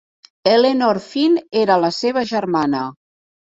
Ellenor 0.51 0.99
Fenn 1.09 1.37
era 1.63 1.77
la 1.85 1.93
seva 1.99 2.25
germana. 2.33 2.83